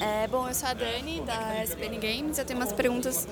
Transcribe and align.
É, 0.00 0.26
bom, 0.26 0.48
eu 0.48 0.54
sou 0.54 0.68
a 0.68 0.74
Dani, 0.74 1.22
da 1.22 1.62
SPN 1.62 1.98
Games. 1.98 2.38
Eu 2.38 2.44
tenho 2.44 2.58
umas 2.58 2.72
perguntas 2.72 3.26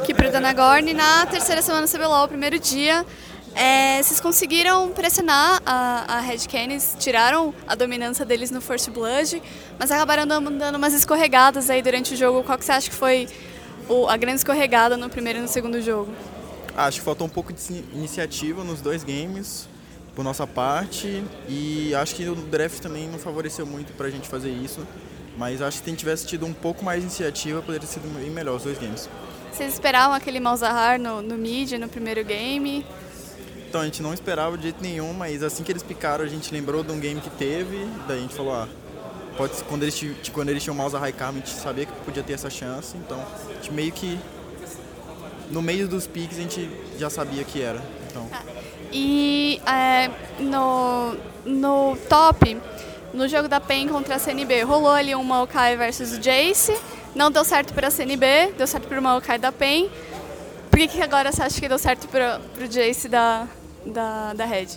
aqui 0.00 0.12
para 0.12 0.28
o 0.28 0.32
Danagorn. 0.32 0.92
Na 0.92 1.26
terceira 1.26 1.62
semana 1.62 1.86
do 1.86 1.92
CBLOL, 1.92 2.28
primeiro 2.28 2.58
dia, 2.58 3.06
é, 3.54 4.02
vocês 4.02 4.20
conseguiram 4.20 4.90
pressionar 4.90 5.60
a, 5.64 6.16
a 6.16 6.20
Red 6.20 6.46
Canids, 6.50 6.96
tiraram 6.98 7.54
a 7.66 7.74
dominância 7.74 8.24
deles 8.24 8.50
no 8.50 8.60
First 8.60 8.90
Blood, 8.90 9.42
mas 9.78 9.90
acabaram 9.90 10.26
dando, 10.26 10.50
dando 10.50 10.76
umas 10.76 10.94
escorregadas 10.94 11.68
aí 11.70 11.82
durante 11.82 12.14
o 12.14 12.16
jogo. 12.16 12.42
Qual 12.44 12.56
que 12.58 12.64
você 12.64 12.72
acha 12.72 12.90
que 12.90 12.96
foi 12.96 13.28
o, 13.88 14.08
a 14.08 14.16
grande 14.16 14.38
escorregada 14.38 14.96
no 14.96 15.08
primeiro 15.08 15.40
e 15.40 15.42
no 15.42 15.48
segundo 15.48 15.80
jogo? 15.80 16.12
Acho 16.76 16.98
que 16.98 17.04
faltou 17.04 17.26
um 17.26 17.30
pouco 17.30 17.52
de 17.52 17.84
iniciativa 17.92 18.62
nos 18.62 18.80
dois 18.80 19.02
games, 19.02 19.68
por 20.14 20.24
nossa 20.24 20.46
parte, 20.46 21.24
e 21.48 21.94
acho 21.94 22.14
que 22.14 22.28
o 22.28 22.34
draft 22.34 22.80
também 22.80 23.08
não 23.08 23.18
favoreceu 23.18 23.66
muito 23.66 23.92
para 23.92 24.06
a 24.06 24.10
gente 24.10 24.28
fazer 24.28 24.50
isso, 24.50 24.86
mas 25.40 25.62
acho 25.62 25.78
que 25.78 25.84
se 25.84 25.88
a 25.88 25.92
gente 25.92 26.00
tivesse 26.00 26.26
tido 26.26 26.44
um 26.44 26.52
pouco 26.52 26.84
mais 26.84 27.00
de 27.00 27.06
iniciativa, 27.06 27.62
poderia 27.62 27.80
ter 27.80 27.86
sido 27.86 28.06
bem 28.14 28.28
melhor 28.28 28.56
os 28.56 28.62
dois 28.62 28.76
games. 28.76 29.08
Vocês 29.50 29.72
esperavam 29.72 30.14
aquele 30.14 30.38
Malzahar 30.38 31.00
no, 31.00 31.22
no 31.22 31.38
mid, 31.38 31.72
no 31.72 31.88
primeiro 31.88 32.22
game? 32.22 32.84
Então 33.66 33.80
a 33.80 33.84
gente 33.86 34.02
não 34.02 34.12
esperava 34.12 34.58
de 34.58 34.64
jeito 34.64 34.82
nenhum, 34.82 35.14
mas 35.14 35.42
assim 35.42 35.64
que 35.64 35.72
eles 35.72 35.82
picaram, 35.82 36.22
a 36.22 36.28
gente 36.28 36.52
lembrou 36.52 36.84
de 36.84 36.92
um 36.92 37.00
game 37.00 37.18
que 37.22 37.30
teve, 37.30 37.88
daí 38.06 38.18
a 38.18 38.20
gente 38.20 38.34
falou, 38.34 38.52
ah, 38.52 38.68
pode, 39.34 39.54
quando, 39.64 39.82
eles, 39.82 39.98
quando 40.30 40.50
eles 40.50 40.62
tinham 40.62 40.74
mouse 40.74 40.94
high 40.94 41.14
a 41.18 41.32
gente 41.32 41.48
sabia 41.48 41.86
que 41.86 41.92
podia 42.04 42.22
ter 42.22 42.34
essa 42.34 42.50
chance, 42.50 42.94
então 42.98 43.18
a 43.18 43.54
gente 43.54 43.72
meio 43.72 43.92
que 43.92 44.20
no 45.50 45.62
meio 45.62 45.88
dos 45.88 46.06
picks 46.06 46.36
a 46.36 46.42
gente 46.42 46.70
já 46.98 47.08
sabia 47.08 47.44
que 47.44 47.62
era. 47.62 47.80
Então. 48.10 48.28
Ah, 48.30 48.42
e 48.92 49.58
é, 49.66 50.10
no, 50.38 51.16
no 51.46 51.96
top, 52.10 52.58
no 53.12 53.28
jogo 53.28 53.48
da 53.48 53.60
PEN 53.60 53.88
contra 53.88 54.16
a 54.16 54.18
CNB, 54.18 54.62
rolou 54.62 54.92
ali 54.92 55.14
um 55.14 55.24
Maokai 55.24 55.76
versus 55.76 56.12
o 56.12 56.20
Jace, 56.20 56.76
não 57.14 57.30
deu 57.30 57.44
certo 57.44 57.74
para 57.74 57.88
a 57.88 57.90
CNB, 57.90 58.54
deu 58.56 58.66
certo 58.66 58.86
para 58.88 58.98
o 58.98 59.02
Maokai 59.02 59.38
da 59.38 59.50
PEN. 59.50 59.90
Por 60.70 60.78
que, 60.78 60.88
que 60.88 61.02
agora 61.02 61.32
você 61.32 61.42
acha 61.42 61.60
que 61.60 61.68
deu 61.68 61.78
certo 61.78 62.06
para 62.08 62.40
o 62.58 62.68
Jace 62.68 63.08
da, 63.08 63.48
da, 63.84 64.32
da 64.34 64.44
Red. 64.44 64.68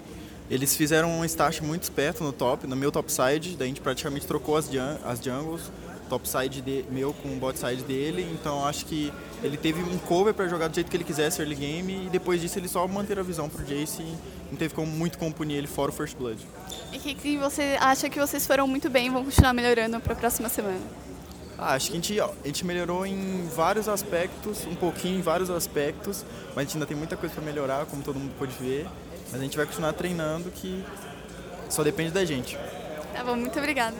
Eles 0.49 0.75
fizeram 0.75 1.09
um 1.09 1.25
start 1.25 1.61
muito 1.61 1.83
esperto 1.83 2.23
no 2.23 2.31
top, 2.31 2.67
no 2.67 2.75
meu 2.75 2.91
top 2.91 3.11
side, 3.11 3.55
daí 3.55 3.65
a 3.65 3.69
gente 3.69 3.81
praticamente 3.81 4.27
trocou 4.27 4.57
as 4.57 4.67
jungles, 4.67 5.71
top 6.13 6.29
side 6.29 6.61
de, 6.61 6.85
meu 6.91 7.11
com 7.11 7.29
o 7.29 7.35
bot 7.37 7.57
side 7.57 7.81
dele, 7.83 8.27
então 8.39 8.63
acho 8.67 8.85
que 8.85 9.11
ele 9.41 9.57
teve 9.57 9.81
um 9.81 9.97
cover 9.97 10.33
para 10.33 10.47
jogar 10.47 10.67
do 10.67 10.75
jeito 10.75 10.89
que 10.91 10.95
ele 10.95 11.03
quisesse 11.03 11.41
early 11.41 11.55
game 11.55 12.05
e 12.05 12.09
depois 12.09 12.39
disso 12.39 12.59
ele 12.59 12.67
só 12.67 12.87
manter 12.87 13.17
a 13.17 13.23
visão 13.23 13.49
pro 13.49 13.63
Jace 13.63 14.03
e 14.03 14.15
não 14.51 14.57
teve 14.57 14.75
como 14.75 14.91
muito 14.91 15.17
como 15.17 15.33
punir 15.33 15.55
ele 15.55 15.65
fora 15.65 15.89
o 15.89 15.93
First 15.93 16.15
Blood. 16.15 16.39
E 16.91 16.97
o 16.97 16.99
que, 16.99 17.15
que 17.15 17.37
você 17.37 17.77
acha 17.79 18.09
que 18.09 18.19
vocês 18.19 18.45
foram 18.45 18.67
muito 18.67 18.91
bem 18.91 19.07
e 19.07 19.09
vão 19.09 19.25
continuar 19.25 19.53
melhorando 19.53 19.99
para 19.99 20.13
a 20.13 20.15
próxima 20.15 20.49
semana? 20.49 20.81
Ah, 21.57 21.73
acho 21.73 21.87
que 21.87 21.93
a 21.93 21.95
gente, 21.95 22.21
a 22.21 22.29
gente 22.45 22.65
melhorou 22.65 23.05
em 23.05 23.47
vários 23.55 23.87
aspectos, 23.87 24.67
um 24.67 24.75
pouquinho 24.75 25.17
em 25.17 25.21
vários 25.21 25.49
aspectos, 25.49 26.23
mas 26.49 26.57
a 26.57 26.61
gente 26.61 26.73
ainda 26.75 26.85
tem 26.85 26.97
muita 26.97 27.17
coisa 27.17 27.33
para 27.33 27.43
melhorar, 27.43 27.85
como 27.85 28.03
todo 28.03 28.19
mundo 28.19 28.33
pode 28.37 28.53
ver. 28.59 28.85
Mas 29.31 29.41
a 29.41 29.43
gente 29.43 29.57
vai 29.57 29.65
continuar 29.65 29.93
treinando, 29.93 30.51
que 30.51 30.83
só 31.69 31.83
depende 31.83 32.11
da 32.11 32.23
gente. 32.23 32.55
Tá 33.13 33.23
bom, 33.23 33.35
muito 33.35 33.57
obrigada. 33.57 33.95